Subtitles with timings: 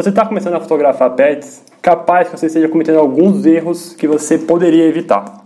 [0.00, 1.62] Você está começando a fotografar pets?
[1.82, 5.44] Capaz que você esteja cometendo alguns erros que você poderia evitar.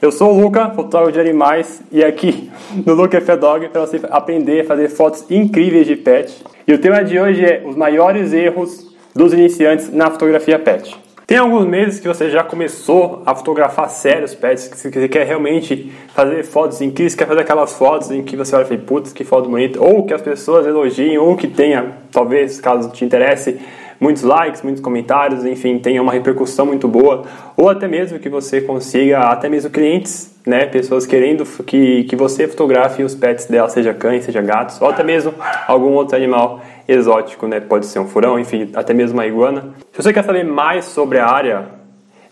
[0.00, 2.48] Eu sou o Luca, fotógrafo de animais, e aqui
[2.86, 6.44] no Luca F Dog para você aprender a fazer fotos incríveis de pet.
[6.68, 10.96] E o tema de hoje é os maiores erros dos iniciantes na fotografia pet.
[11.26, 15.92] Tem alguns meses que você já começou a fotografar sérios pets, que você quer realmente
[16.14, 19.24] fazer fotos incríveis, quer fazer aquelas fotos em que você olha e fala, putz, que
[19.24, 23.58] foto bonita, ou que as pessoas elogiem, ou que tenha, talvez, caso te interesse,
[24.00, 27.24] muitos likes, muitos comentários, enfim, tenha uma repercussão muito boa,
[27.56, 32.46] ou até mesmo que você consiga, até mesmo clientes, né, pessoas querendo que, que você
[32.46, 35.34] fotografe os pets dela, seja cães, seja gatos, ou até mesmo
[35.66, 39.74] algum outro animal exótico, né, pode ser um furão, enfim, até mesmo uma iguana.
[39.92, 41.66] Se você quer saber mais sobre a área,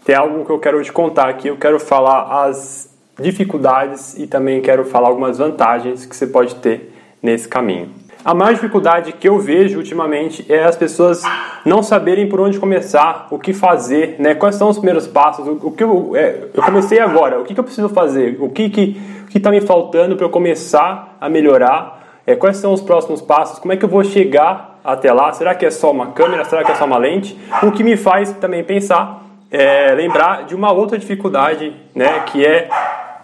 [0.04, 4.60] tem algo que eu quero te contar aqui, eu quero falar as dificuldades e também
[4.60, 6.92] quero falar algumas vantagens que você pode ter
[7.22, 7.88] nesse caminho.
[8.24, 11.22] A maior dificuldade que eu vejo ultimamente é as pessoas
[11.62, 14.34] não saberem por onde começar, o que fazer, né?
[14.34, 15.46] Quais são os primeiros passos?
[15.46, 18.38] O, que eu, é, eu comecei agora, o que, que eu preciso fazer?
[18.40, 18.98] O que que
[19.34, 22.02] está me faltando para eu começar a melhorar?
[22.26, 23.58] É, quais são os próximos passos?
[23.58, 25.30] Como é que eu vou chegar até lá?
[25.34, 26.46] Será que é só uma câmera?
[26.46, 27.38] Será que é só uma lente?
[27.62, 32.20] O que me faz também pensar, é, lembrar de uma outra dificuldade, né?
[32.20, 32.70] Que é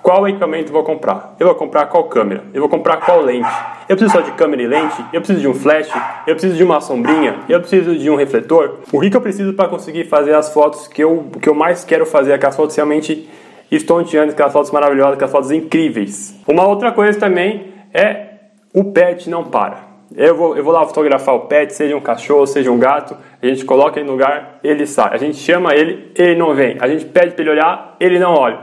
[0.03, 1.35] qual equipamento vou comprar?
[1.39, 2.45] Eu vou comprar qual câmera?
[2.55, 3.49] Eu vou comprar qual lente?
[3.89, 5.05] Eu preciso só de câmera e lente?
[5.13, 5.91] Eu preciso de um flash?
[6.27, 7.41] Eu preciso de uma sombrinha?
[7.49, 8.79] Eu preciso de um refletor?
[8.93, 11.85] O que, que eu preciso para conseguir fazer as fotos que eu, que eu mais
[11.85, 12.33] quero fazer?
[12.33, 13.29] Aquelas fotos realmente
[13.71, 16.35] estonteantes, aquelas fotos maravilhosas, aquelas fotos incríveis.
[16.47, 18.27] Uma outra coisa também é
[18.75, 19.91] o pet não para.
[20.17, 23.47] Eu vou, eu vou lá fotografar o pet, seja um cachorro, seja um gato, a
[23.47, 25.15] gente coloca ele no lugar, ele sai.
[25.15, 26.77] A gente chama ele, ele não vem.
[26.81, 28.59] A gente pede para ele olhar, ele não olha.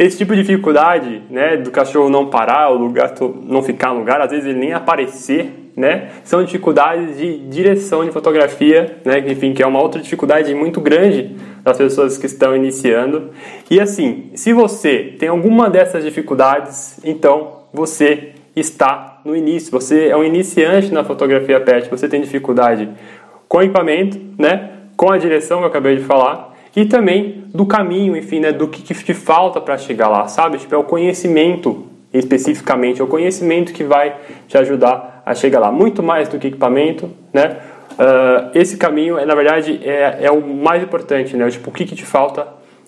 [0.00, 4.18] Esse tipo de dificuldade, né, do cachorro não parar, o gato não ficar no lugar,
[4.18, 9.62] às vezes ele nem aparecer, né, são dificuldades de direção de fotografia, né, enfim, que
[9.62, 13.28] é uma outra dificuldade muito grande das pessoas que estão iniciando.
[13.70, 20.16] E assim, se você tem alguma dessas dificuldades, então você está no início, você é
[20.16, 22.88] um iniciante na fotografia pet, você tem dificuldade
[23.46, 27.66] com o equipamento, né, com a direção que eu acabei de falar, e também do
[27.66, 30.58] caminho, enfim, né, do que, que te falta para chegar lá, sabe?
[30.58, 34.16] Tipo, é o conhecimento especificamente, é o conhecimento que vai
[34.48, 35.70] te ajudar a chegar lá.
[35.70, 37.56] Muito mais do que equipamento, né?
[37.92, 41.48] Uh, esse caminho, é, na verdade, é, é o mais importante, né?
[41.50, 42.46] Tipo, o que, que te falta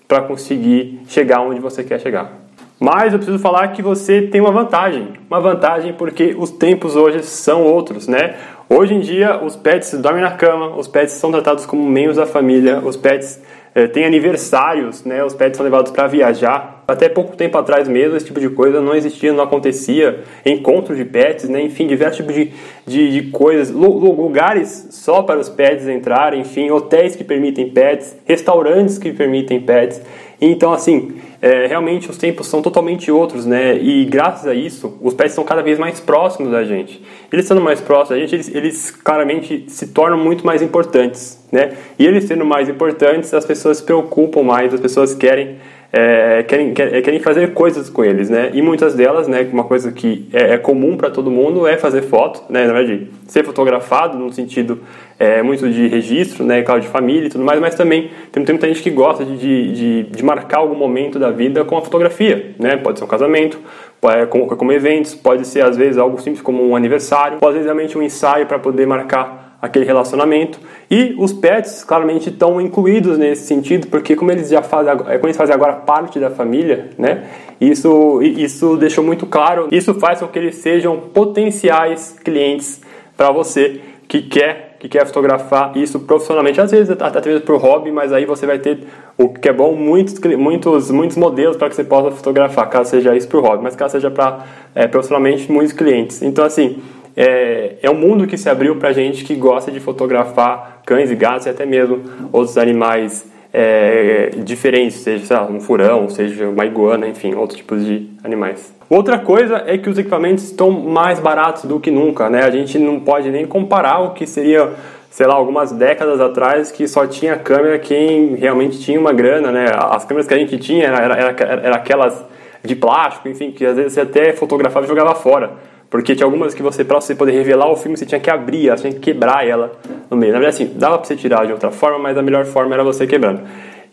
[0.08, 2.41] para conseguir chegar onde você quer chegar.
[2.82, 5.10] Mas eu preciso falar que você tem uma vantagem.
[5.30, 8.34] Uma vantagem porque os tempos hoje são outros, né?
[8.68, 12.26] Hoje em dia, os pets dormem na cama, os pets são tratados como membros da
[12.26, 13.40] família, os pets
[13.72, 15.22] é, tem aniversários, né?
[15.22, 16.82] Os pets são levados para viajar.
[16.88, 20.24] Até pouco tempo atrás mesmo, esse tipo de coisa não existia, não acontecia.
[20.44, 21.62] Encontros de pets, né?
[21.62, 22.52] Enfim, diversos tipos de,
[22.84, 23.70] de, de coisas.
[23.70, 30.02] Lugares só para os pets entrarem, enfim, hotéis que permitem pets, restaurantes que permitem pets.
[30.40, 33.76] Então, assim, é, realmente os tempos são totalmente outros, né?
[33.76, 37.02] E graças a isso, os pets são cada vez mais próximos da gente.
[37.32, 41.72] Eles sendo mais próximos da gente, eles, eles claramente se tornam muito mais importantes, né?
[41.98, 45.56] E eles sendo mais importantes, as pessoas se preocupam mais, as pessoas querem
[45.92, 48.50] é, querem, querem fazer coisas com eles, né?
[48.54, 52.00] E muitas delas, né, uma coisa que é, é comum para todo mundo é fazer
[52.00, 52.66] foto, né?
[52.66, 54.80] Na verdade, ser fotografado no sentido
[55.18, 58.54] é, muito de registro, né, claro, de família e tudo mais, mas também tem, tem
[58.54, 62.54] muita gente que gosta de, de, de, marcar algum momento da vida com a fotografia,
[62.58, 62.78] né?
[62.78, 63.58] Pode ser um casamento,
[64.00, 67.64] pode, como, como eventos, pode ser às vezes algo simples como um aniversário, pode ser
[67.64, 70.58] realmente um ensaio para poder marcar aquele relacionamento.
[70.90, 75.36] E os pets, claramente, estão incluídos nesse sentido, porque como eles já fazem, como eles
[75.36, 77.22] fazem agora parte da família, né?
[77.60, 79.68] Isso, isso deixou muito claro.
[79.70, 82.80] Isso faz com que eles sejam potenciais clientes
[83.16, 87.92] para você que quer que quer fotografar isso profissionalmente, às vezes até mesmo por hobby,
[87.92, 88.80] mas aí você vai ter
[89.16, 93.14] o que é bom muitos muitos muitos modelos para que você possa fotografar, caso seja
[93.14, 94.44] isso por hobby, mas caso seja para
[94.74, 96.20] é, profissionalmente muitos clientes.
[96.20, 96.82] Então assim
[97.16, 101.14] é, é um mundo que se abriu para gente que gosta de fotografar cães e
[101.14, 107.06] gatos e até mesmo outros animais é, diferentes, seja lá, um furão, seja uma iguana,
[107.06, 108.74] enfim, outros tipos de animais.
[108.88, 112.44] Outra coisa é que os equipamentos estão mais baratos do que nunca, né?
[112.44, 114.70] A gente não pode nem comparar o que seria,
[115.10, 119.66] sei lá, algumas décadas atrás que só tinha câmera quem realmente tinha uma grana, né?
[119.74, 122.24] As câmeras que a gente tinha eram era, era, era aquelas
[122.64, 125.50] de plástico, enfim, que às vezes você até fotografava e jogava fora.
[125.92, 128.70] Porque tinha algumas que você, para você poder revelar o filme, você tinha que abrir,
[128.70, 129.72] você tinha que quebrar ela
[130.10, 130.32] no meio.
[130.32, 132.82] Na verdade, assim, dava para você tirar de outra forma, mas a melhor forma era
[132.82, 133.42] você quebrando.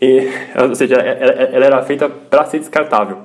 [0.02, 3.18] E, ou seja, ela era feita para ser descartável.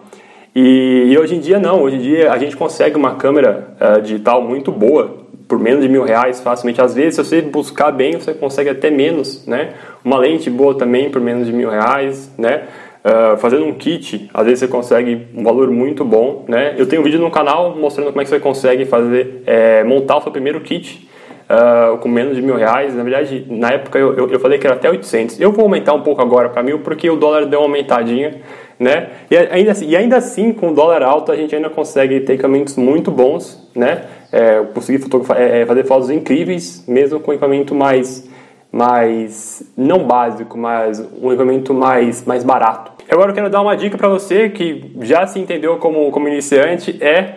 [0.53, 4.03] E, e, hoje em dia não, hoje em dia a gente consegue uma câmera uh,
[4.03, 6.81] digital muito boa, por menos de mil reais facilmente.
[6.81, 9.75] Às vezes, se você buscar bem, você consegue até menos, né?
[10.05, 12.65] Uma lente boa também por menos de mil reais, né?
[13.05, 16.75] Uh, fazendo um kit, às vezes você consegue um valor muito bom, né?
[16.79, 20.17] Eu tenho um vídeo no canal mostrando como é que você consegue fazer, é, montar
[20.17, 21.07] o seu primeiro kit
[21.45, 22.95] uh, com menos de mil reais.
[22.95, 25.41] Na verdade, na época eu, eu, eu, falei que era até 800.
[25.41, 28.41] Eu vou aumentar um pouco agora para mil porque o dólar deu uma aumentadinha,
[28.79, 29.11] né?
[29.31, 32.35] E ainda, assim, e ainda assim, com o dólar alto, a gente ainda consegue ter
[32.35, 34.05] equipamentos muito bons, né?
[34.33, 35.05] É, conseguir
[35.37, 38.29] é, fazer fotos incríveis, mesmo com equipamento mais
[38.75, 42.91] mais não básico, mas um equipamento mais, mais barato.
[43.09, 46.99] Agora eu quero dar uma dica para você que já se entendeu como, como iniciante,
[47.01, 47.37] é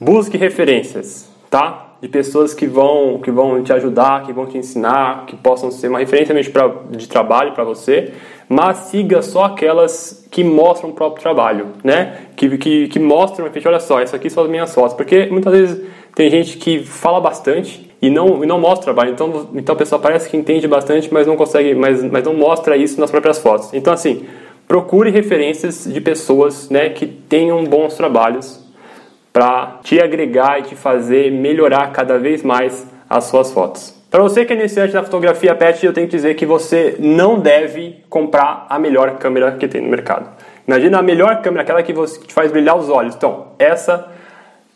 [0.00, 1.86] busque referências, tá?
[2.00, 5.88] de pessoas que vão, que vão te ajudar, que vão te ensinar, que possam ser
[5.88, 8.12] uma referência mesmo pra, de trabalho para você,
[8.48, 12.26] mas siga só aquelas que mostram o próprio trabalho, né?
[12.36, 15.86] Que, que, que mostram, olha só, essas aqui são as minhas fotos, porque muitas vezes
[16.16, 20.00] tem gente que fala bastante e não, e não mostra trabalho, então, então a pessoa
[20.00, 23.72] parece que entende bastante, mas não consegue, mas, mas não mostra isso nas próprias fotos.
[23.74, 24.26] Então assim,
[24.66, 28.64] procure referências de pessoas, né, que tenham bons trabalhos
[29.30, 33.94] para te agregar e te fazer melhorar cada vez mais as suas fotos.
[34.10, 37.38] Para você que é iniciante na fotografia pet, eu tenho que dizer que você não
[37.38, 40.30] deve comprar a melhor câmera que tem no mercado.
[40.66, 43.14] Imagina a melhor câmera, aquela que, você, que te faz brilhar os olhos.
[43.14, 44.16] Então, essa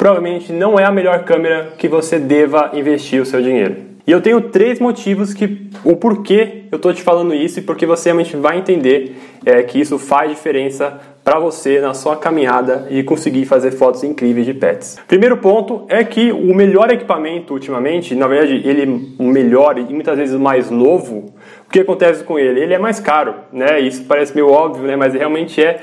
[0.01, 3.77] provavelmente não é a melhor câmera que você deva investir o seu dinheiro.
[4.07, 7.85] E eu tenho três motivos que o porquê eu estou te falando isso e porque
[7.85, 9.15] você realmente vai entender
[9.45, 14.47] é, que isso faz diferença para você na sua caminhada e conseguir fazer fotos incríveis
[14.47, 14.99] de pets.
[15.07, 20.17] Primeiro ponto é que o melhor equipamento ultimamente, na verdade, ele o melhor e muitas
[20.17, 21.35] vezes o mais novo.
[21.67, 22.59] O que acontece com ele?
[22.59, 23.79] Ele é mais caro, né?
[23.79, 24.97] Isso parece meio óbvio, né?
[24.97, 25.79] Mas realmente é.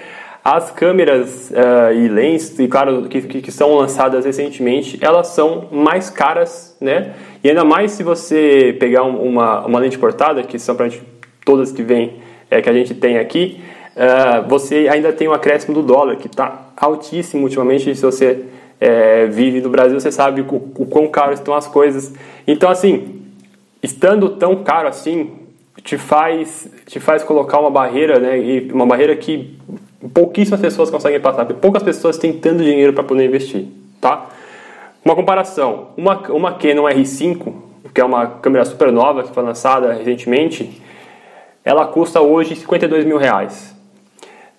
[0.50, 6.10] As câmeras uh, e lentes, e claro, que, que, são lançadas recentemente, elas são mais
[6.10, 7.16] caras, né?
[7.44, 10.90] E ainda mais se você pegar uma, uma lente portada, que são para
[11.44, 12.14] todas que vem,
[12.50, 13.60] é, que a gente tem aqui,
[13.94, 17.94] uh, você ainda tem o um acréscimo do dólar, que está altíssimo ultimamente.
[17.94, 18.46] Se você
[18.80, 22.14] é, vive no Brasil, você sabe o, o quão caro estão as coisas.
[22.48, 23.22] Então, assim,
[23.84, 25.30] estando tão caro assim,
[25.84, 28.40] te faz, te faz colocar uma barreira, né?
[28.40, 29.58] E uma barreira que
[30.14, 33.66] pouquíssimas pessoas conseguem passar, poucas pessoas têm tanto dinheiro para poder investir,
[34.00, 34.28] tá?
[35.04, 37.54] Uma comparação, uma, uma Canon R5,
[37.94, 40.82] que é uma câmera super nova que foi lançada recentemente,
[41.64, 43.76] ela custa hoje 52 mil reais.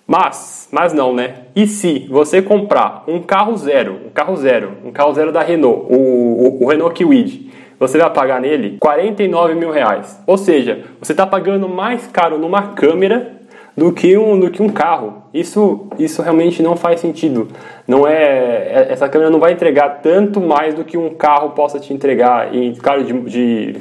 [0.05, 1.35] Mas, mas não, né?
[1.55, 5.85] E se você comprar um carro zero, um carro zero, um carro zero da Renault,
[5.87, 10.19] o, o, o Renault Kwid, você vai pagar nele 49 mil reais.
[10.27, 13.38] Ou seja, você está pagando mais caro numa câmera
[13.79, 15.23] do que um, do que um carro.
[15.33, 17.47] Isso, isso realmente não faz sentido.
[17.87, 21.79] Não é, é essa câmera não vai entregar tanto mais do que um carro possa
[21.79, 22.53] te entregar.
[22.53, 23.75] E claro, de, de,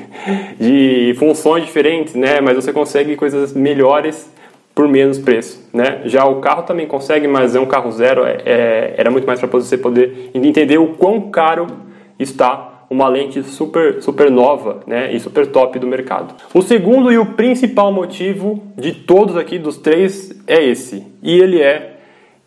[0.59, 2.41] de funções diferentes, né?
[2.41, 4.33] Mas você consegue coisas melhores
[4.73, 6.03] por menos preço, né?
[6.05, 9.41] Já o carro também consegue, mas é um carro zero, é, é, era muito mais
[9.41, 11.67] para você poder entender o quão caro
[12.17, 16.35] está uma lente super, super nova né, e super top do mercado.
[16.55, 21.07] O segundo e o principal motivo de todos aqui, dos três, é esse.
[21.23, 21.97] E ele é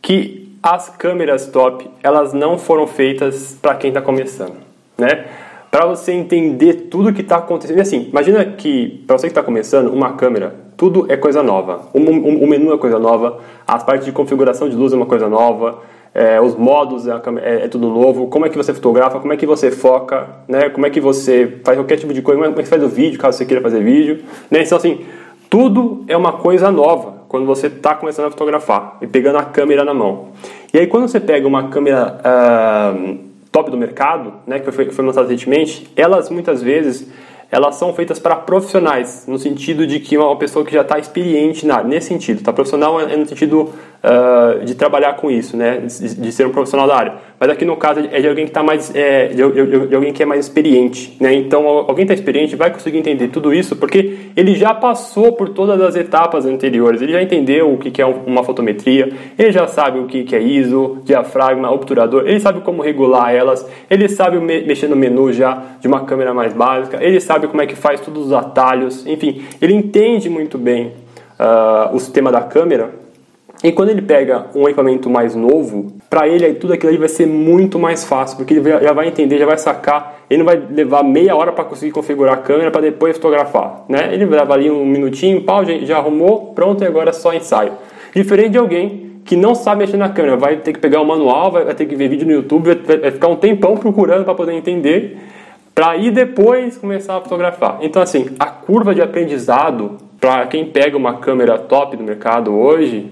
[0.02, 4.58] que as câmeras top, elas não foram feitas para quem está começando,
[4.98, 5.26] né?
[5.70, 7.80] Para você entender tudo que está acontecendo.
[7.80, 11.82] Assim, imagina que, para você que está começando, uma câmera tudo é coisa nova.
[11.94, 13.38] O, o, o, menu é coisa nova,
[13.68, 15.80] as partes de configuração de luz é uma coisa nova,
[16.14, 19.38] é, os modos é, é, é, tudo novo, como é que você fotografa, como é
[19.38, 20.70] que você foca, né?
[20.70, 22.90] como é que você faz qualquer tipo de coisa, como é que você faz o
[22.90, 24.24] vídeo, caso você queira fazer vídeo.
[24.50, 24.64] Né?
[24.64, 25.06] Então, assim,
[25.50, 29.86] tudo é uma coisa nova quando você está começando a fotografar e pegando a câmera
[29.86, 30.30] na mão.
[30.74, 33.18] E aí, quando você pega uma câmera uh,
[33.52, 37.10] top do mercado, né, que foi, foi lançada recentemente, elas muitas vezes
[37.52, 41.66] elas são feitas para profissionais, no sentido de que uma pessoa que já está experiente
[41.68, 42.42] na, nesse sentido.
[42.42, 42.54] Tá?
[42.54, 45.78] Profissional é no sentido uh, de trabalhar com isso, né?
[45.78, 47.14] De, de, ser um profissional da área.
[47.40, 50.14] Mas aqui no caso é de alguém que está mais, é, de, de, de, alguém
[50.14, 51.34] que é mais experiente, né?
[51.34, 55.80] Então alguém está experiente vai conseguir entender tudo isso porque ele já passou por todas
[55.82, 57.02] as etapas anteriores.
[57.02, 61.02] Ele já entendeu o que é uma fotometria, ele já sabe o que é ISO,
[61.04, 66.06] diafragma, obturador, ele sabe como regular elas, ele sabe mexer no menu já de uma
[66.06, 70.30] câmera mais básica, ele sabe como é que faz todos os atalhos, enfim, ele entende
[70.30, 70.94] muito bem
[71.40, 73.02] uh, o sistema da câmera
[73.64, 77.28] e quando ele pega um equipamento mais novo, para ele tudo aquilo ali vai ser
[77.28, 81.04] muito mais fácil, porque ele já vai entender, já vai sacar, ele não vai levar
[81.04, 84.14] meia hora para conseguir configurar a câmera para depois fotografar, né?
[84.14, 87.74] Ele leva ali um minutinho, pau, já, já arrumou, pronto, e agora é só ensaio.
[88.16, 91.52] Diferente de alguém que não sabe mexer na câmera, vai ter que pegar o manual,
[91.52, 94.34] vai, vai ter que ver vídeo no YouTube, vai, vai ficar um tempão procurando para
[94.34, 95.18] poder entender
[95.74, 97.80] para ir depois começar a fotografar.
[97.82, 103.12] Então, assim, a curva de aprendizado para quem pega uma câmera top do mercado hoje,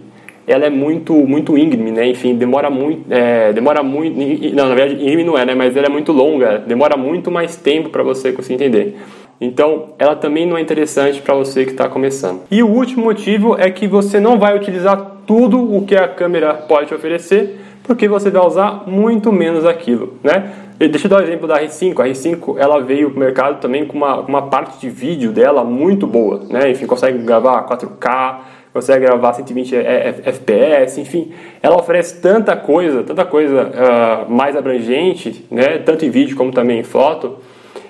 [0.50, 2.08] ela é muito muito íngreme, né?
[2.08, 4.18] Enfim, demora muito, é, demora muito,
[4.54, 5.56] não, na verdade íngreme não é, né?
[5.56, 8.98] Mas ela é muito longa, demora muito mais tempo para você conseguir entender.
[9.42, 12.42] Então, ela também não é interessante para você que está começando.
[12.52, 16.54] E o último motivo é que você não vai utilizar tudo o que a câmera
[16.54, 20.52] pode te oferecer, porque você vai usar muito menos aquilo, né?
[20.78, 22.00] Deixa eu dar o um exemplo da R5.
[22.00, 25.64] A R5 ela veio para o mercado também com uma, uma parte de vídeo dela
[25.64, 26.72] muito boa, né?
[26.72, 28.38] Enfim, consegue gravar 4K,
[28.74, 35.80] consegue gravar 120 FPS, enfim, ela oferece tanta coisa, tanta coisa uh, mais abrangente, né?
[35.80, 37.38] Tanto em vídeo como também em foto,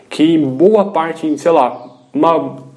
[0.10, 2.70] que boa parte, sei lá, uma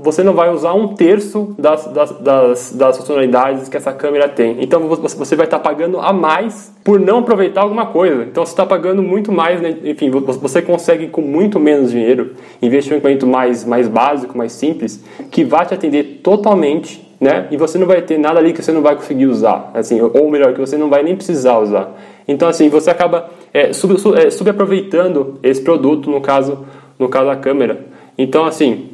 [0.00, 4.62] você não vai usar um terço das, das, das, das funcionalidades que essa câmera tem.
[4.62, 8.22] Então você vai estar pagando a mais por não aproveitar alguma coisa.
[8.22, 9.76] Então você está pagando muito mais, né?
[9.84, 15.04] enfim, você consegue com muito menos dinheiro investir um equipamento mais, mais básico, mais simples,
[15.28, 17.48] que vai te atender totalmente, né?
[17.50, 20.30] E você não vai ter nada ali que você não vai conseguir usar, assim, ou
[20.30, 21.92] melhor, que você não vai nem precisar usar.
[22.26, 26.66] Então assim, você acaba é, sub, sub, é, subaproveitando esse produto, no caso,
[26.98, 27.86] no caso da câmera.
[28.16, 28.90] Então assim,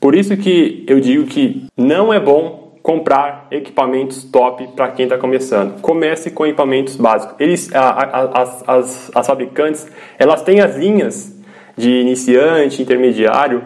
[0.00, 5.18] por isso que eu digo que não é bom comprar equipamentos top para quem está
[5.18, 5.80] começando.
[5.80, 7.36] Comece com equipamentos básicos.
[7.38, 9.86] Eles, a, a, as, as, as fabricantes,
[10.18, 11.38] elas têm as linhas
[11.76, 13.64] de iniciante, intermediário,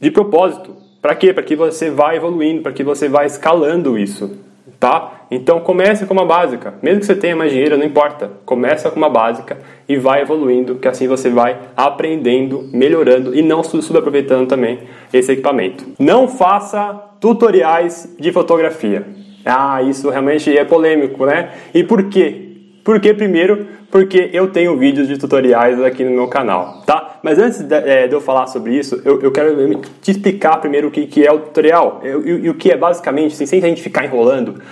[0.00, 0.74] de propósito.
[1.06, 1.32] Para quê?
[1.32, 4.44] Para que você vá evoluindo, para que você vá escalando isso
[4.80, 5.26] tá?
[5.30, 8.30] Então comece com uma básica, mesmo que você tenha mais dinheiro, não importa.
[8.44, 9.56] Começa com uma básica
[9.88, 14.80] e vai evoluindo, que assim você vai aprendendo, melhorando e não subaproveitando também
[15.12, 15.84] esse equipamento.
[15.98, 19.06] Não faça tutoriais de fotografia.
[19.44, 21.52] Ah, isso realmente é polêmico, né?
[21.72, 22.45] E por quê?
[22.86, 27.18] Porque primeiro, porque eu tenho vídeos de tutoriais aqui no meu canal, tá?
[27.20, 30.86] Mas antes de, é, de eu falar sobre isso, eu, eu, quero te explicar primeiro
[30.86, 33.82] o que, que é o tutorial e, o que é basicamente, assim, sem a gente
[33.82, 34.62] ficar enrolando.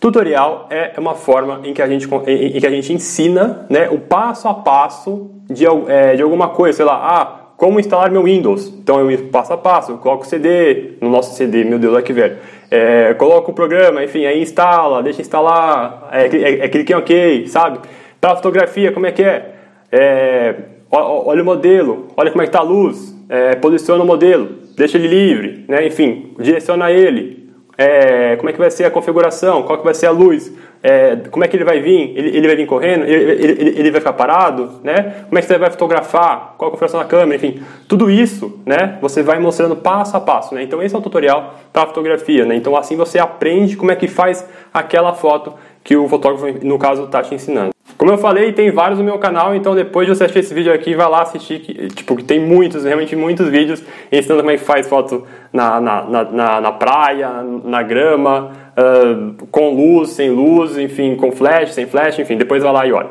[0.00, 3.98] Tutorial é uma forma em que a gente, em, que a gente ensina né, o
[3.98, 8.68] passo a passo de, é, de alguma coisa, sei lá, ah, como instalar meu Windows.
[8.68, 12.02] Então eu passo a passo, eu coloco o CD, no nosso CD, meu Deus, olha
[12.02, 12.38] que velho.
[12.70, 17.48] É, coloco o programa, enfim, aí instala, deixa instalar, é, é, é clique em OK,
[17.48, 17.80] sabe?
[18.20, 19.54] Para fotografia, como é que é?
[19.90, 20.54] é
[20.92, 24.98] olha o modelo, olha como é que está a luz, é, posiciona o modelo, deixa
[24.98, 25.86] ele livre, né?
[25.86, 30.06] enfim, direciona ele, é, como é que vai ser a configuração, qual que vai ser
[30.06, 33.32] a luz, é, como é que ele vai vir, ele, ele vai vir correndo, ele,
[33.32, 35.24] ele, ele, vai ficar parado, né?
[35.28, 38.96] como é que você vai fotografar, qual a configuração da câmera, enfim, tudo isso né,
[39.00, 40.54] você vai mostrando passo a passo.
[40.54, 40.62] Né?
[40.62, 42.54] Então esse é um tutorial para fotografia, né?
[42.54, 47.04] então assim você aprende como é que faz aquela foto que o fotógrafo, no caso,
[47.04, 47.70] está te ensinando.
[47.96, 50.72] Como eu falei, tem vários no meu canal, então depois de você assistir esse vídeo
[50.72, 54.56] aqui, vai lá assistir, que, tipo, que tem muitos, realmente muitos vídeos ensinando como é
[54.56, 57.28] que faz foto na, na, na, na praia,
[57.64, 62.72] na grama, uh, com luz, sem luz, enfim, com flash, sem flash, enfim, depois vai
[62.72, 63.10] lá e olha.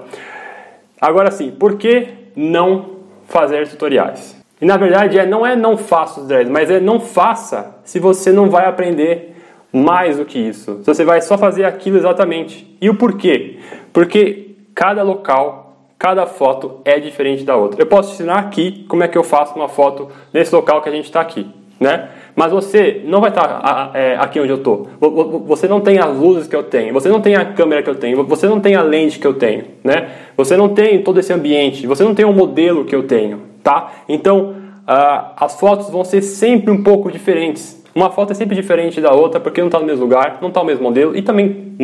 [0.99, 2.97] Agora sim, por que não
[3.27, 4.35] fazer tutoriais?
[4.61, 7.99] E na verdade é, não é não faça os dreads, mas é não faça se
[7.99, 9.35] você não vai aprender
[9.71, 10.81] mais do que isso.
[10.83, 12.75] Você vai só fazer aquilo exatamente.
[12.81, 13.59] E o porquê?
[13.93, 17.81] Porque cada local, cada foto é diferente da outra.
[17.81, 20.91] Eu posso ensinar aqui como é que eu faço uma foto nesse local que a
[20.91, 21.47] gente está aqui,
[21.79, 22.09] né?
[22.35, 24.87] Mas você não vai estar tá, é, aqui onde eu estou.
[25.45, 26.93] Você não tem as luzes que eu tenho.
[26.93, 28.23] Você não tem a câmera que eu tenho.
[28.23, 30.09] Você não tem a lente que eu tenho, né?
[30.37, 31.85] Você não tem todo esse ambiente.
[31.85, 33.91] Você não tem o modelo que eu tenho, tá?
[34.07, 34.55] Então,
[34.87, 37.78] uh, as fotos vão ser sempre um pouco diferentes.
[37.93, 40.61] Uma foto é sempre diferente da outra porque não está no mesmo lugar, não está
[40.61, 41.75] o mesmo modelo e também,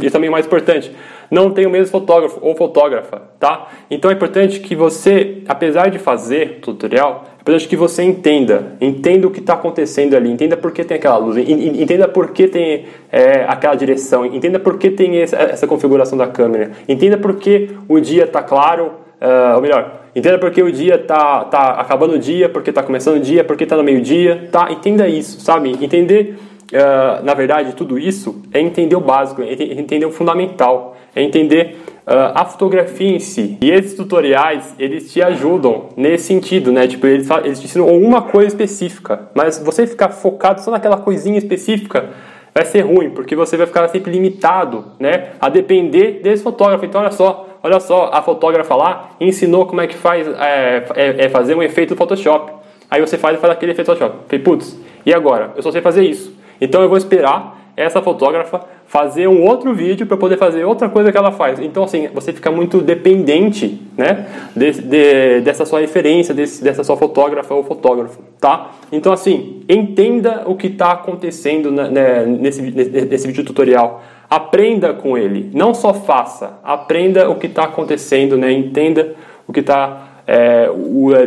[0.00, 0.90] e também mais importante,
[1.30, 3.68] não tem o mesmo fotógrafo ou fotógrafa, tá?
[3.90, 9.26] Então é importante que você, apesar de fazer tutorial, é importante que você entenda, entenda
[9.26, 12.86] o que está acontecendo ali, entenda por que tem aquela luz, entenda por que tem
[13.10, 17.70] é, aquela direção, entenda por que tem essa, essa configuração da câmera, entenda por que
[17.88, 22.18] o dia está claro, uh, ou melhor, Entenda porque o dia tá, tá acabando o
[22.18, 24.70] dia, porque tá começando o dia, porque tá no meio-dia, tá?
[24.70, 25.70] Entenda isso, sabe?
[25.70, 26.36] Entender,
[26.72, 31.78] uh, na verdade, tudo isso é entender o básico, é entender o fundamental, é entender
[32.06, 33.56] uh, a fotografia em si.
[33.62, 36.86] E esses tutoriais, eles te ajudam nesse sentido, né?
[36.86, 41.38] Tipo, eles, eles te ensinam uma coisa específica, mas você ficar focado só naquela coisinha
[41.38, 42.10] específica,
[42.54, 45.30] vai ser ruim, porque você vai ficar sempre limitado, né?
[45.40, 46.84] A depender desse fotógrafo.
[46.84, 51.24] Então, olha só, olha só, a fotógrafa lá ensinou como é que faz é, é,
[51.24, 52.52] é fazer um efeito no Photoshop.
[52.90, 54.24] Aí você faz, faz aquele efeito no Photoshop.
[54.28, 55.52] Falei, putz, e agora?
[55.56, 56.36] Eu só sei fazer isso.
[56.60, 61.10] Então eu vou esperar essa fotógrafa fazer um outro vídeo para poder fazer outra coisa
[61.10, 61.58] que ela faz.
[61.58, 66.96] Então, assim, você fica muito dependente, né, de, de, dessa sua referência, desse, dessa sua
[66.96, 68.72] fotógrafa ou fotógrafo, tá?
[68.92, 74.02] Então, assim, entenda o que está acontecendo né, nesse, nesse vídeo tutorial.
[74.34, 78.50] Aprenda com ele, não só faça, aprenda o que está acontecendo, né?
[78.50, 79.14] Entenda
[79.46, 80.70] o que está, é,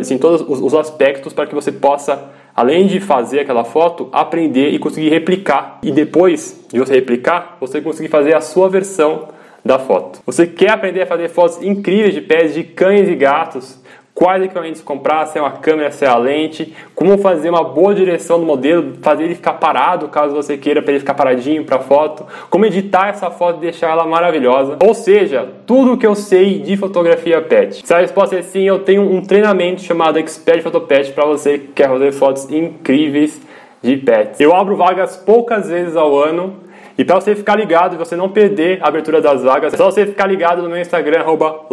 [0.00, 4.78] assim, todos os aspectos para que você possa além de fazer aquela foto, aprender e
[4.80, 5.78] conseguir replicar.
[5.84, 9.28] E depois de você replicar, você conseguir fazer a sua versão
[9.64, 10.20] da foto.
[10.26, 13.80] Você quer aprender a fazer fotos incríveis de pés de cães e gatos?
[14.16, 17.94] Quais equipamentos comprar, se é uma câmera, se é a lente, como fazer uma boa
[17.94, 21.80] direção do modelo, fazer ele ficar parado caso você queira para ele ficar paradinho para
[21.80, 24.78] foto, como editar essa foto e deixar ela maravilhosa.
[24.82, 27.86] Ou seja, tudo o que eu sei de fotografia pet.
[27.86, 31.68] Se a resposta é sim, eu tenho um treinamento chamado Expert Photopet para você que
[31.68, 33.38] quer fazer fotos incríveis
[33.82, 34.40] de pets.
[34.40, 36.54] Eu abro vagas poucas vezes ao ano
[36.96, 39.90] e para você ficar ligado e você não perder a abertura das vagas, é só
[39.90, 41.66] você ficar ligado no meu Instagram, arroba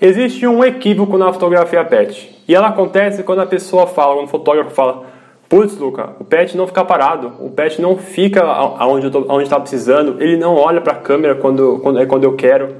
[0.00, 2.42] Existe um equívoco na fotografia pet.
[2.46, 5.04] E ela acontece quando a pessoa fala, quando o fotógrafo fala,
[5.48, 9.06] putz, Luca, o pet não fica parado, o pet não fica aonde
[9.42, 12.76] está precisando, ele não olha para a câmera quando, quando, é quando eu quero.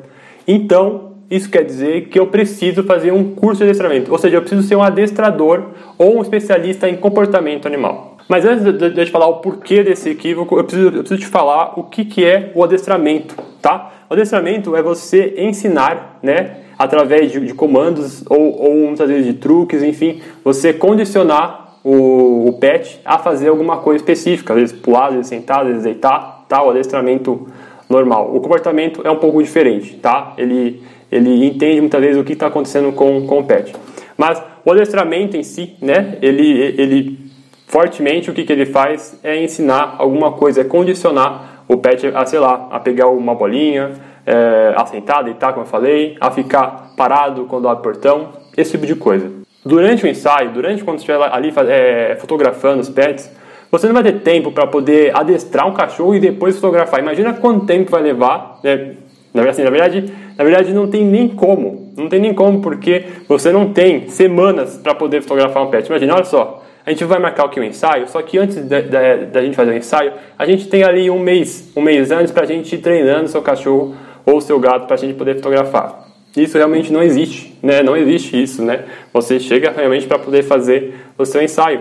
[0.47, 4.41] Então, isso quer dizer que eu preciso fazer um curso de adestramento, ou seja, eu
[4.43, 8.19] preciso ser um adestrador ou um especialista em comportamento animal.
[8.29, 11.27] Mas antes de, de, de falar o porquê desse equívoco, eu preciso, eu preciso te
[11.27, 13.93] falar o que, que é o adestramento, tá?
[14.11, 16.66] O adestramento é você ensinar, né?
[16.79, 22.53] Através de, de comandos ou, ou, muitas vezes de truques, enfim, você condicionar o, o,
[22.55, 26.45] pet a fazer alguma coisa específica, às vezes pular, às vezes sentar, às vezes deitar,
[26.49, 26.63] tá?
[26.63, 27.47] o adestramento
[27.89, 28.35] normal.
[28.35, 30.35] O comportamento é um pouco diferente, tá?
[30.37, 33.73] Ele, ele entende muitas vezes o que está acontecendo com, com o pet.
[34.17, 37.19] Mas o adestramento em si, né, ele, ele
[37.67, 42.25] fortemente o que, que ele faz é ensinar alguma coisa, é condicionar o pet a,
[42.27, 43.93] sei lá, a pegar uma bolinha,
[44.27, 48.73] é, a sentar, deitar, como eu falei, a ficar parado quando abre o portão, esse
[48.73, 49.31] tipo de coisa.
[49.65, 53.31] Durante o ensaio, durante quando estiver ali é, fotografando os pets,
[53.71, 57.01] você não vai ter tempo para poder adestrar um cachorro e depois fotografar.
[57.01, 58.61] Imagina quanto tempo vai levar.
[58.63, 58.95] Né?
[59.35, 61.93] Na, verdade, assim, na, verdade, na verdade, não tem nem como.
[61.97, 65.87] Não tem nem como, porque você não tem semanas para poder fotografar um pet.
[65.89, 66.63] Imagina, olha só.
[66.85, 69.57] A gente vai marcar aqui o um ensaio, só que antes da, da, da gente
[69.57, 72.77] fazer o ensaio, a gente tem ali um mês, um mês antes para a gente
[72.77, 73.97] ir treinando seu cachorro
[74.27, 76.05] ou seu gato para a gente poder fotografar.
[76.37, 77.83] Isso realmente não existe, né?
[77.83, 78.85] Não existe isso, né?
[79.13, 81.81] Você chega realmente para poder fazer o seu ensaio.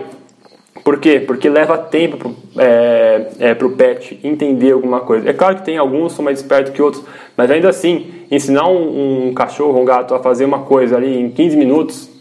[0.82, 1.20] Por quê?
[1.20, 5.28] Porque leva tempo para o é, é, pet entender alguma coisa.
[5.28, 7.04] É claro que tem alguns que são mais espertos que outros,
[7.36, 11.28] mas ainda assim, ensinar um, um cachorro, um gato a fazer uma coisa ali em
[11.28, 12.15] 15 minutos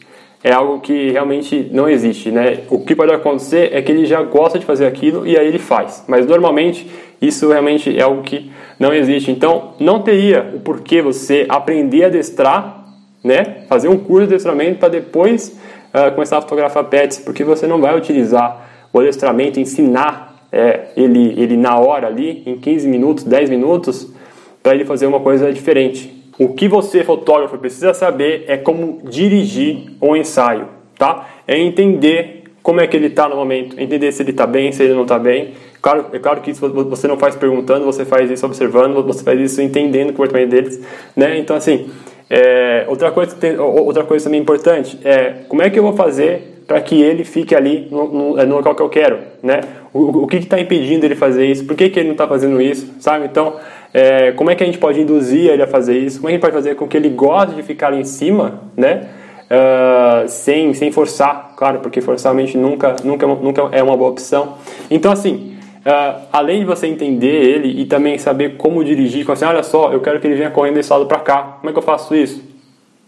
[0.45, 2.59] é algo que realmente não existe, né?
[2.69, 5.57] O que pode acontecer é que ele já gosta de fazer aquilo e aí ele
[5.57, 6.05] faz.
[6.07, 6.87] Mas normalmente
[7.19, 9.31] isso realmente é algo que não existe.
[9.31, 12.85] Então, não teria o porquê você aprender a adestrar,
[13.23, 13.63] né?
[13.67, 15.59] Fazer um curso de adestramento para depois
[15.91, 21.33] uh, começar a fotografar pets, porque você não vai utilizar o adestramento, ensinar é, ele,
[21.41, 24.13] ele na hora ali, em 15 minutos, 10 minutos,
[24.61, 26.14] para ele fazer uma coisa diferente.
[26.37, 30.67] O que você, fotógrafo, precisa saber é como dirigir um ensaio,
[30.97, 31.29] tá?
[31.47, 34.83] É entender como é que ele está no momento, entender se ele está bem, se
[34.83, 35.53] ele não está bem,
[35.85, 39.39] Claro, é claro que isso você não faz perguntando, você faz isso observando, você faz
[39.39, 40.83] isso entendendo o comportamento deles,
[41.15, 41.37] né?
[41.37, 41.91] Então, assim,
[42.27, 46.54] é, outra, coisa tem, outra coisa também importante é como é que eu vou fazer
[46.67, 49.61] para que ele fique ali no, no, é, no, local que eu quero, né?
[49.93, 51.65] O, o que está impedindo ele fazer isso?
[51.65, 53.25] Por que, que ele não está fazendo isso, sabe?
[53.25, 53.55] Então,
[53.93, 56.19] é, como é que a gente pode induzir ele a fazer isso?
[56.19, 58.63] Como é que a gente pode fazer com que ele goste de ficar em cima,
[58.75, 59.07] né?
[59.45, 64.55] Uh, sem, sem forçar, claro, porque forçar mente nunca, nunca, nunca é uma boa opção.
[64.89, 65.51] Então, assim,
[65.85, 69.93] Uh, além de você entender ele e também saber como dirigir, como assim, olha só,
[69.93, 72.15] eu quero que ele venha correndo desse lado para cá, como é que eu faço
[72.15, 72.54] isso?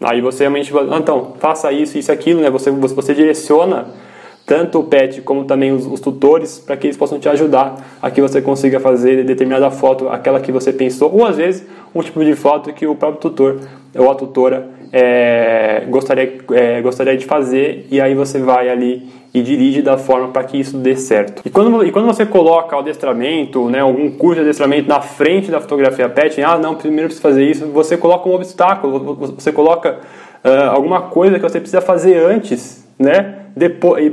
[0.00, 2.50] Aí você realmente vai, ah, então, faça isso, isso, aquilo, né?
[2.50, 3.88] Você, você, você direciona
[4.46, 8.10] tanto o pet como também os, os tutores para que eles possam te ajudar a
[8.10, 12.24] que você consiga fazer determinada foto, aquela que você pensou, ou às vezes um tipo
[12.24, 13.60] de foto que o próprio tutor
[13.94, 19.42] ou a tutora é, gostaria, é, gostaria de fazer e aí você vai ali e
[19.42, 21.42] dirige da forma para que isso dê certo.
[21.44, 25.50] E quando, e quando você coloca o adestramento, né, algum curso de adestramento na frente
[25.50, 29.98] da fotografia pet, ah, não, primeiro precisa fazer isso, você coloca um obstáculo, você coloca
[30.44, 34.12] uh, alguma coisa que você precisa fazer antes, né, depois,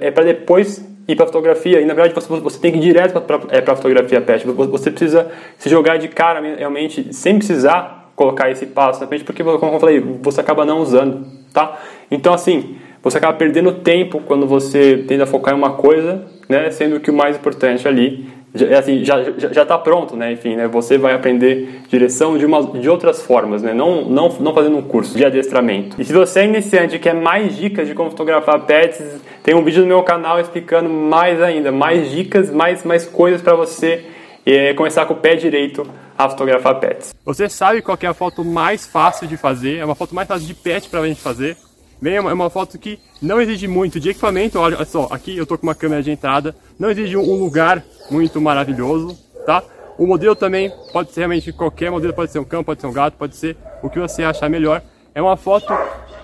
[0.00, 1.80] é para depois ir para fotografia.
[1.80, 4.46] E na verdade você, você tem que ir direto para é, a fotografia pet.
[4.46, 9.44] Você precisa se jogar de cara realmente, sem precisar colocar esse passo na frente, porque,
[9.44, 11.78] como eu falei, você acaba não usando, tá?
[12.10, 16.98] Então, assim, você acaba perdendo tempo quando você tenta focar em uma coisa, né, sendo
[16.98, 20.32] que o mais importante ali já, assim, já, já, já tá pronto, né?
[20.32, 20.66] Enfim, né?
[20.66, 23.74] Você vai aprender direção de, uma, de outras formas, né?
[23.74, 26.00] Não, não, não fazendo um curso de adestramento.
[26.00, 29.62] E se você é iniciante e quer mais dicas de como fotografar pets, tem um
[29.62, 34.06] vídeo no meu canal explicando mais ainda, mais dicas, mais, mais coisas para você
[34.46, 37.14] é, começar com o pé direito a fotografar pets.
[37.24, 39.76] Você sabe qual é a foto mais fácil de fazer?
[39.76, 41.56] É uma foto mais fácil de pet para a gente fazer.
[42.00, 44.58] Bem, é uma foto que não exige muito de equipamento.
[44.58, 46.54] Olha só, aqui eu estou com uma câmera de entrada.
[46.78, 49.62] Não exige um lugar muito maravilhoso, tá?
[49.96, 52.92] O modelo também pode ser realmente qualquer modelo, pode ser um cão, pode ser um
[52.92, 54.82] gato, pode ser o que você achar melhor.
[55.14, 55.72] É uma foto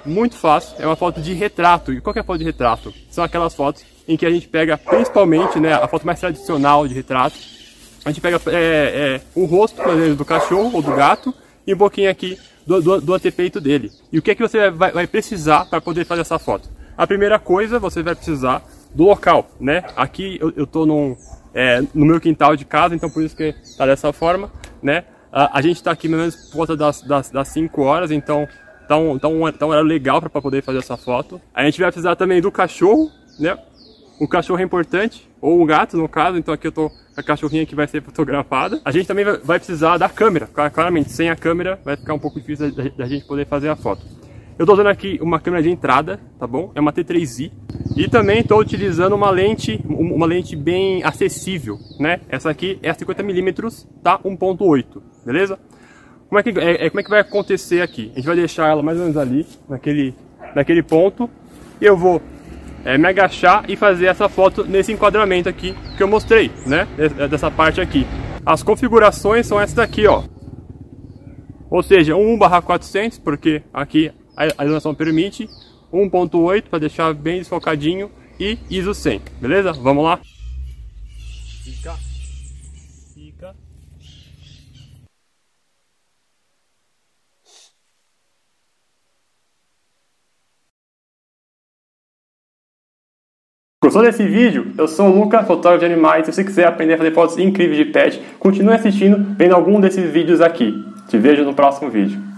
[0.05, 1.91] muito fácil, é uma foto de retrato.
[1.91, 2.93] E qual é a foto de retrato?
[3.11, 6.93] São aquelas fotos em que a gente pega principalmente né, a foto mais tradicional de
[6.93, 7.39] retrato.
[8.05, 11.33] A gente pega é, é, o rosto, por exemplo, do cachorro ou do gato
[11.67, 13.91] e um pouquinho aqui do, do, do antepeito dele.
[14.13, 16.69] E o que é que você vai, vai precisar para poder fazer essa foto?
[16.97, 18.63] A primeira coisa, você vai precisar
[18.95, 19.85] do local, né?
[19.97, 21.17] Aqui eu, num,
[21.55, 24.51] é, no meu quintal de casa, então por isso que tá dessa forma,
[24.83, 25.05] né?
[25.33, 28.47] A, a gente está aqui menos por volta das, das, das 5 horas, então
[28.87, 31.41] tá um, tá um, tá um horário legal para poder fazer essa foto.
[31.55, 33.57] A gente vai precisar também do cachorro, né?
[34.21, 37.23] O cachorro é importante, ou o gato no caso, então aqui eu tô com a
[37.23, 38.81] cachorrinha que vai ser fotografada.
[38.85, 42.39] A gente também vai precisar da câmera, claramente, sem a câmera vai ficar um pouco
[42.39, 44.07] difícil da gente poder fazer a foto.
[44.57, 46.71] Eu tô usando aqui uma câmera de entrada, tá bom?
[46.75, 47.51] É uma T3i.
[47.97, 52.21] E também estou utilizando uma lente, uma lente bem acessível, né?
[52.29, 54.21] Essa aqui é 50mm, tá?
[54.21, 55.59] 1.8, beleza?
[56.29, 58.11] Como é, que, é, é, como é que vai acontecer aqui?
[58.13, 60.15] A gente vai deixar ela mais ou menos ali, naquele,
[60.55, 61.29] naquele ponto.
[61.81, 62.23] Eu vou
[62.85, 66.87] é, me agachar e fazer essa foto nesse enquadramento aqui que eu mostrei, né?
[67.31, 68.07] Dessa parte aqui.
[68.45, 70.25] As configurações são essas daqui, ó.
[71.71, 75.49] Ou seja, 1/400, porque aqui a iluminação permite,
[75.93, 79.73] 1.8 para deixar bem desfocadinho e ISO 100, beleza?
[79.73, 80.19] Vamos lá?
[81.63, 81.95] Fica.
[93.83, 94.69] Gostou desse vídeo?
[94.79, 96.25] Eu sou o Luca, fotógrafo de animais.
[96.25, 100.09] Se você quiser aprender a fazer fotos incríveis de pet, continue assistindo, vendo algum desses
[100.09, 100.87] vídeos aqui.
[101.09, 102.32] Te vejo no próximo vídeo.